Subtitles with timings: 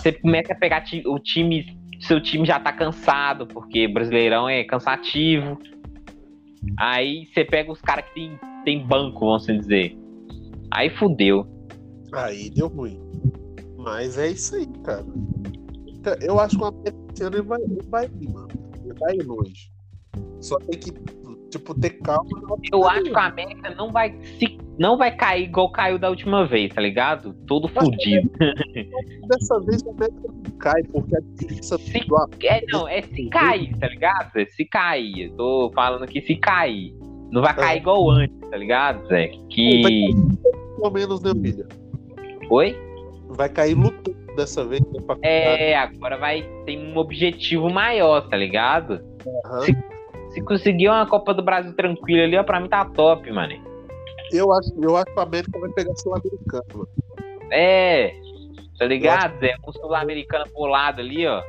[0.00, 5.58] você começa a pegar o time, seu time já tá cansado, porque Brasileirão é cansativo.
[6.78, 9.96] Aí você pega os caras que tem, tem banco, vamos assim dizer.
[10.70, 11.46] Aí fudeu.
[12.12, 13.00] Aí deu ruim.
[13.76, 15.04] Mas é isso aí, cara.
[15.86, 18.48] Então, Eu acho que o América esse ano vai, vai ir, mano.
[18.82, 19.70] Ele vai ir longe.
[20.40, 20.92] Só tem que,
[21.50, 22.28] tipo, ter calma.
[22.72, 26.46] Eu acho que o América não vai, se, não vai cair igual caiu da última
[26.46, 27.34] vez, tá ligado?
[27.46, 28.30] Todo fudido.
[29.28, 33.28] Dessa vez o América não cai, porque a diferença Se- do É, não, é se
[33.28, 34.32] cair, tá ligado?
[34.32, 34.46] Zé?
[34.46, 35.26] Se cair.
[35.30, 36.94] Eu tô falando que se cair.
[37.30, 39.28] Não vai cair igual antes, tá ligado, Zé?
[39.50, 39.82] Que.
[40.76, 41.66] pelo menos, né, filha?
[42.50, 42.76] Oi?
[43.28, 44.80] Vai cair lutando dessa vez.
[44.82, 49.00] Né, É, agora vai ter um objetivo maior, tá ligado?
[49.46, 49.60] Aham.
[49.60, 49.76] Se
[50.42, 53.54] conseguir uma Copa do Brasil tranquila ali, ó, pra mim tá top, mano.
[54.32, 56.88] Eu, acho, eu acho que o América vai pegar Sul-Americano, mano.
[57.50, 58.14] É,
[58.78, 59.56] tá ligado, Zé?
[59.66, 61.42] Um sul-americano pro lado ali, ó.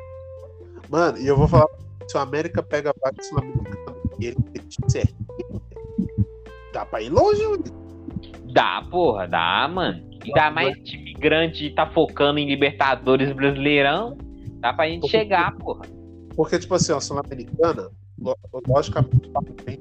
[0.89, 1.67] Mano, e eu vou falar,
[2.07, 4.37] se o América pega a vaga Sul-Americana e ele
[4.87, 5.61] certinho,
[6.73, 7.63] dá pra ir longe, mano.
[8.51, 10.09] Dá, porra, dá, mano.
[10.23, 14.17] Ainda mais time grande tá focando em Libertadores Brasileirão.
[14.59, 15.81] Dá pra gente Porque- chegar, porra.
[16.35, 17.89] Porque, tipo assim, a Sul-Americana,
[18.67, 19.79] logicamente, tá bem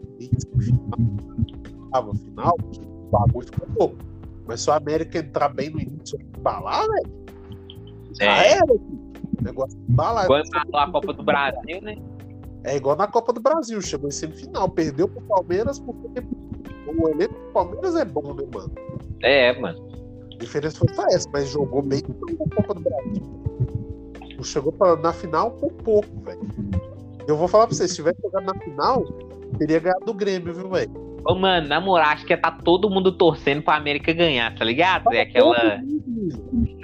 [1.90, 3.96] final, final, o bagulho ficou pouco.
[4.46, 7.10] Mas se o América entrar bem no início embalar, velho,
[8.12, 8.52] já É.
[8.52, 8.66] era.
[8.66, 9.00] filho.
[9.40, 10.26] O negócio de embalar.
[10.26, 11.96] Quando falou a Copa do Brasil, né?
[12.64, 16.20] É igual na Copa do Brasil, chegou em semifinal, perdeu pro Palmeiras porque
[16.86, 18.70] o elenco do Palmeiras é bom, né, mano?
[19.22, 19.78] É, mano.
[20.34, 22.02] A diferença foi só essa, mas jogou bem
[22.38, 23.22] na Copa do Brasil.
[24.42, 26.40] Chegou pra, na final por pouco, velho.
[27.30, 29.04] Eu vou falar pra vocês, se tivesse jogado na final,
[29.56, 30.90] teria ganhado do Grêmio, viu, velho?
[31.24, 35.12] Ô, mano, na moral, acho que tá todo mundo torcendo pra América ganhar, tá ligado?
[35.12, 35.80] É aquela.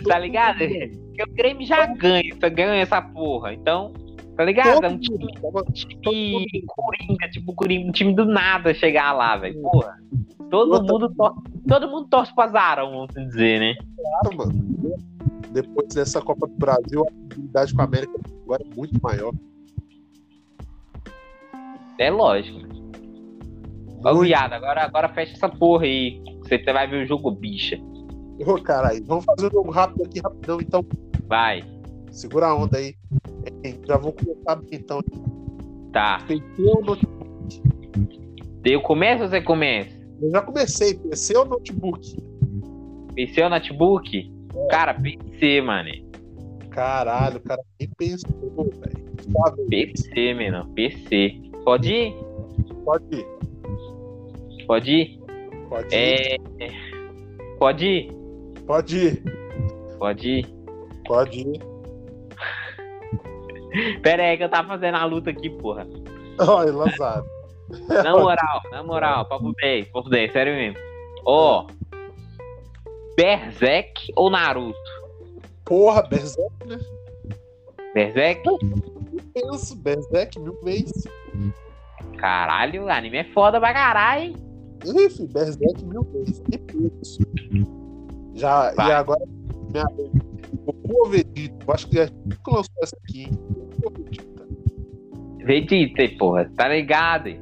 [0.07, 0.59] Tá ligado?
[0.59, 3.55] Porque o Grêmio já ganha, só ganha essa porra.
[3.55, 3.93] Então,
[4.37, 4.85] tá ligado?
[4.85, 9.61] É um time, Tava- time coringa, tipo coringa, um time do nada chegar lá, velho.
[9.63, 9.99] Porra.
[10.49, 13.75] Todo mundo, torce, todo mundo torce pro azarão, vamos dizer, né?
[14.21, 14.97] Claro, mano.
[15.51, 18.13] Depois dessa Copa do Brasil, a habilidade com a América
[18.45, 19.33] agora é muito maior.
[21.99, 22.67] É lógico.
[24.03, 24.21] Muito.
[24.21, 26.23] viado, agora, agora fecha essa porra aí.
[26.43, 27.79] Você vai ver o jogo bicha.
[28.47, 30.85] Ô, caralho, vamos fazer um jogo rápido aqui, rapidão, então.
[31.27, 31.63] Vai.
[32.11, 32.95] Segura a onda aí.
[33.87, 35.01] Já vou começar então.
[35.93, 36.23] Tá.
[36.27, 37.63] PC ou notebook?
[38.65, 39.97] Eu começo ou você começa?
[40.21, 42.17] Eu já comecei, PC ou notebook?
[43.15, 44.33] PC ou notebook?
[44.71, 45.91] Cara, PC, mano.
[46.71, 49.07] Caralho, cara nem pensou, velho.
[49.69, 49.69] Velho.
[49.69, 50.69] PC, menino.
[50.75, 51.46] PC.
[51.67, 52.15] Pode ir?
[52.85, 53.27] Pode ir,
[54.69, 55.19] Pode ir?
[55.69, 56.69] pode ir, É.
[57.59, 58.13] Pode ir?
[58.67, 59.23] pode ir,
[59.99, 60.47] Pode ir.
[61.09, 61.61] pode ir.
[64.03, 65.87] Pera aí que eu tava fazendo a luta aqui, porra.
[66.39, 67.27] Olha, Lazaro.
[67.89, 70.79] Na moral, na moral, papo 10, papo 10, sério mesmo.
[71.25, 71.67] Ó.
[73.17, 74.79] Berserk ou Naruto?
[75.65, 76.79] Porra, Berserk, né?
[77.93, 78.45] Berserk?
[79.35, 81.09] Penso, Berserk mil vezes.
[82.19, 84.37] Caralho, o anime é foda pra caralho, hein?
[84.85, 86.41] Ih, filho, Berserk mil vezes.
[86.51, 87.65] Que.
[88.35, 88.89] Já, Vai.
[88.89, 89.25] e agora,
[89.73, 90.11] minha vez.
[90.67, 91.65] Ou Vegeta?
[91.67, 93.31] Eu acho que já nunca lançou essa aqui, hein?
[93.85, 94.47] Ou Vegeta?
[95.45, 97.29] Vegeta, porra, tá ligado?
[97.29, 97.41] hein?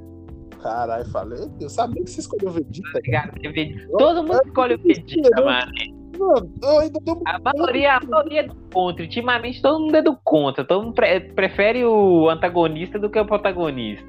[0.63, 1.39] Caralho, falei.
[1.61, 2.93] Eu sabia que você escolheu Vegeta.
[2.93, 3.33] Tá ligado?
[3.41, 5.73] Vegeta- Todo mundo escolhe o Vegeta, mano.
[6.19, 9.03] Mano, eu ainda dou A maioria, a maioria é do contra.
[9.03, 10.65] Ultimamente todo mundo é do contra.
[10.65, 14.07] Todo mundo pre- prefere o antagonista do que o protagonista.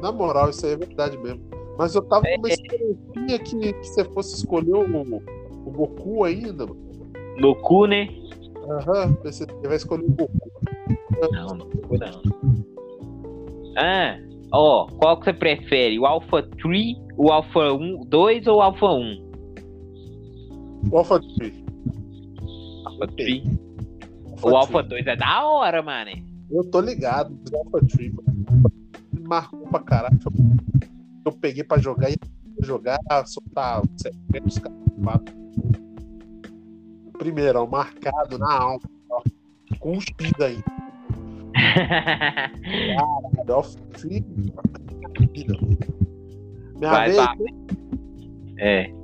[0.00, 1.42] Na moral, isso aí é verdade mesmo.
[1.78, 5.16] Mas eu tava com uma esperancinha que, que você fosse escolher o,
[5.66, 6.84] o Goku ainda, mano.
[7.62, 8.08] Cu, né?
[8.68, 10.50] Aham, pensei que você vai escolher o Goku.
[11.32, 12.64] Não, cu não.
[13.76, 14.18] Ah,
[14.52, 15.98] ó, qual que você prefere?
[15.98, 19.23] O Alpha 3, o Alpha 1, 2 ou o Alpha 1?
[20.90, 21.64] O Alpha Tree.
[22.84, 23.42] Alpha 3.
[24.42, 26.10] O Alpha 2 é da hora, mano.
[26.50, 28.44] Eu tô ligado, o Alpha Tree, mano.
[29.12, 30.18] Me marcou pra caralho.
[31.24, 32.16] Eu peguei pra jogar e
[32.62, 34.74] jogar, soltar secretos, cara.
[37.18, 38.80] Primeiro, ó, marcado na alma,
[39.82, 40.62] X aí.
[43.48, 44.24] Alpha Tree.
[46.76, 47.36] Minha Vai, vez, vai.
[48.58, 49.03] É.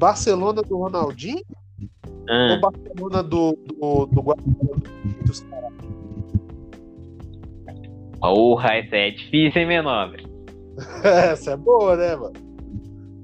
[0.00, 1.42] Barcelona do Ronaldinho
[2.28, 4.76] Ah, ou Barcelona do, do, do Guardiola
[5.26, 5.70] dos caras?
[8.18, 10.26] Porra, essa é difícil, hein, meu nobre?
[11.04, 12.32] Essa é boa, né, mano?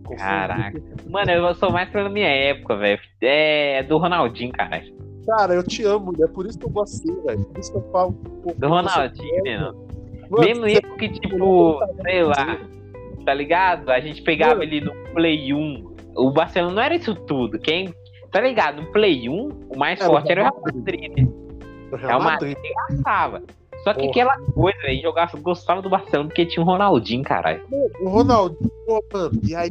[0.04, 0.22] Confundi.
[0.22, 0.82] Caraca.
[1.08, 3.00] Mano, eu sou mais pela minha época, velho.
[3.22, 4.82] É do Ronaldinho, cara.
[5.26, 7.44] Cara, eu te amo, é por isso que eu gostei, velho.
[7.44, 8.12] Por isso que eu falo.
[8.58, 9.74] Do Ronaldinho, não?
[10.30, 12.58] Mano, Mesmo isso que, tipo, sei lá,
[13.24, 13.90] tá ligado?
[13.90, 14.64] A gente pegava Mano.
[14.64, 15.95] ele no Play 1.
[16.16, 17.58] O Barcelona não era isso tudo.
[17.58, 17.94] Quem,
[18.30, 18.82] tá ligado?
[18.82, 21.28] No Play 1, o mais Era o forte era o Real Madrid, né?
[21.92, 22.56] o Real Madrid
[22.88, 23.42] gastava.
[23.84, 24.10] Só que Porra.
[24.10, 27.62] aquela coisa, velho, jogava, gostava do Barcelona porque tinha o Ronaldinho, caralho.
[28.00, 29.70] O Ronaldinho, pô, mano, e aí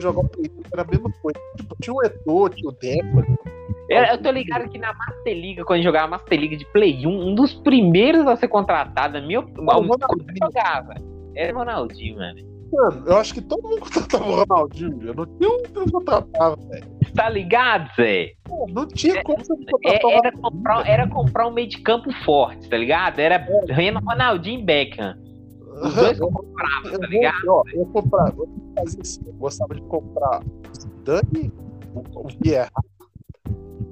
[0.00, 1.38] jogar o Play era a mesma coisa.
[1.56, 3.42] Tipo, tinha o Eto'o, tinha o Deco.
[3.88, 7.10] Eu, eu tô ligado que na Master League, quando jogava Master League de Play 1,
[7.10, 10.34] um dos primeiros a ser contratado, opinião, o Ronaldinho.
[10.42, 10.94] jogava,
[11.34, 12.51] era o Ronaldinho, mano.
[12.72, 15.02] Mano, eu acho que todo mundo contratava o Ronaldinho.
[15.08, 16.86] Eu não tinha um que não contratava, velho.
[17.14, 18.32] Tá ligado, Zé?
[18.44, 20.42] Pô, Não tinha como você É, contratar o era, Ronaldinho.
[20.42, 23.18] comprar, era comprar um meio de campo forte, tá ligado?
[23.18, 23.46] Era
[24.00, 25.14] Ronaldinho e Beckham.
[25.82, 27.48] Os dois Eu- compravam, eu tá ligado?
[27.48, 28.48] ó, eu comprava, eu
[28.78, 31.52] fazia assim, eu gostava de comprar o Dani,
[32.14, 32.70] o, Vieira,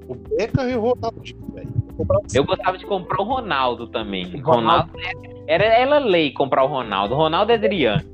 [0.07, 1.69] o Beckham e o Ronaldinho, velho.
[1.99, 4.25] Eu assim, Eu gostava de comprar o Ronaldo também.
[4.25, 4.91] O Ronaldo.
[4.91, 4.91] Ronaldo
[5.47, 7.13] era, era lei comprar o Ronaldo.
[7.13, 8.09] Ronaldo é Adriano.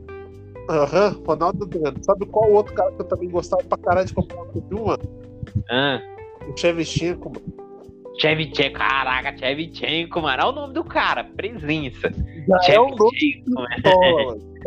[0.69, 1.97] Aham, Ronaldo Adriano.
[2.03, 5.03] Sabe qual outro cara que eu também gostava pra caralho de comprar um mano?
[5.69, 6.01] Ah,
[6.47, 7.67] O Chevchenko, mano.
[8.19, 10.43] Chevchenko, caraca, Chevchenko, mano.
[10.43, 12.11] Olha o nome do cara, presença.
[12.65, 14.47] Já é o nome mano.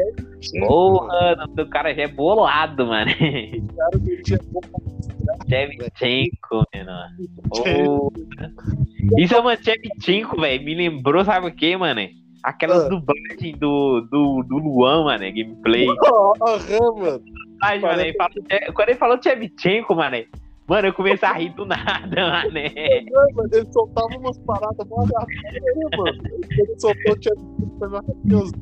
[0.67, 3.11] Porra, o nome do cara já é bolado, mano.
[3.11, 4.81] O cara que tinha roupa
[5.49, 8.11] Chevchenko, mano.
[9.19, 12.01] Isso, mano, Chevchenko, velho, me lembrou, sabe o que, mano?
[12.43, 12.89] Aquelas Ah.
[12.89, 15.87] dublagens do, do, do Luan, mano, gameplay.
[16.05, 17.23] Aham, mano.
[17.63, 18.33] Ai, mano, ele falou,
[18.75, 20.17] quando ele falou Chevchenko, mano,
[20.67, 22.51] mano, eu comecei a rir do nada, mano.
[23.35, 23.49] Mano.
[23.53, 26.23] Ele soltava umas paradas mó mano.
[26.51, 28.53] Ele soltou o Chevchenko, foi maravilhoso.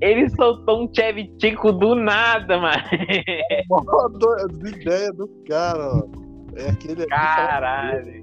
[0.00, 2.82] Ele soltou um Chevchenko do nada, mano.
[3.68, 3.82] Mó
[4.66, 6.02] ideia do cara, ó.
[6.56, 7.06] É aquele.
[7.06, 8.22] Caralho.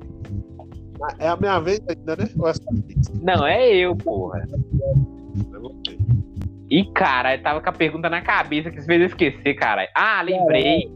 [1.19, 2.29] É a minha vez ainda, né?
[2.37, 2.53] Ou é?
[3.21, 4.39] Não, é eu, porra.
[4.39, 4.97] É.
[6.69, 9.87] E, cara, eu tava com a pergunta na cabeça que você fez eu esquecer, cara.
[9.95, 10.91] Ah, lembrei.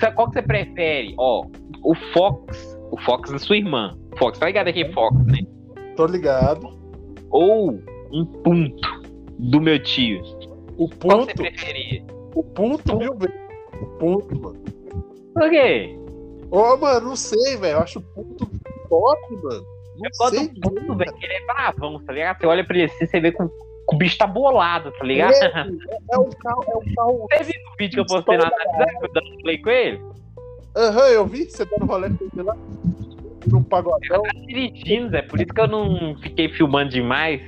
[0.00, 1.14] Sabe Qual que você prefere?
[1.18, 1.46] Ó,
[1.82, 2.78] o Fox.
[2.90, 3.96] O Fox da sua irmã.
[4.18, 5.38] Fox, tá ligado aqui, Fox, né?
[5.96, 6.68] Tô ligado.
[7.30, 7.80] Ou
[8.12, 9.02] um ponto
[9.38, 10.22] do meu tio.
[10.76, 12.04] O Qual que você ponto, preferia?
[12.34, 13.36] o ponto, mil vezes.
[13.80, 14.64] O ponto, mano.
[15.34, 15.98] Por quê?
[16.50, 17.76] Ô, mano, não sei, velho.
[17.76, 18.50] Eu acho o ponto
[18.88, 19.64] top, mano.
[19.96, 20.48] Não Eu gosto sei.
[20.48, 22.38] do ponto, velho, que ele é bravão, tá ligado?
[22.40, 23.50] Você olha pra ele assim, você vê que o,
[23.92, 25.32] o bicho tá bolado, tá ligado?
[25.34, 25.46] É,
[26.12, 27.26] é um carro, é um carro.
[27.32, 30.00] Você viu o vídeo que eu postei na WhatsApp dando play com ele?
[30.76, 32.56] Aham, eu vi você dando rolê com ele lá.
[33.46, 34.22] Num pagodão.
[34.22, 37.40] Tá dirigindo, Zé, por isso que eu não fiquei filmando demais.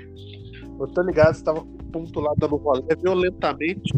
[0.78, 3.92] Eu tô ligado, você tava com o ponto lá dando rolê violentamente.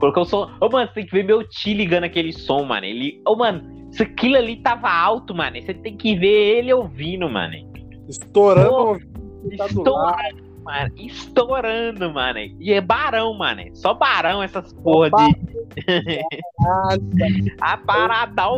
[0.00, 0.50] Porque eu sou.
[0.60, 2.86] Ô, mano, você tem que ver meu tio ligando aquele som, mano.
[2.86, 3.20] Ele.
[3.26, 5.60] Ô, mano, se aquilo ali tava alto, mano.
[5.60, 7.54] Você tem que ver ele ouvindo, mano.
[8.08, 9.66] Estourando Pô, o ouvido, tá.
[9.66, 10.92] Estourando, mano.
[10.96, 12.38] Estourando, mano.
[12.60, 13.62] E é barão, mano.
[13.74, 15.82] Só barão essas porra de.
[15.82, 17.56] Caralho.
[17.60, 18.48] A parada